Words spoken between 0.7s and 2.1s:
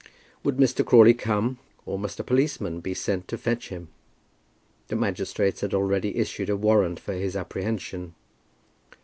Crawley come, or